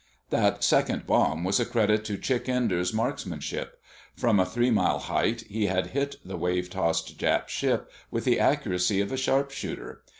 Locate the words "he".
5.47-5.67